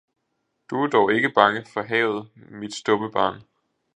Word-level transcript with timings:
Du 0.69 0.83
er 0.83 0.87
dog 0.87 1.13
ikke 1.13 1.29
bange 1.29 1.65
for 1.73 1.81
havet, 1.81 2.29
mit 2.35 2.73
stumme 2.75 3.11
barn! 3.11 3.43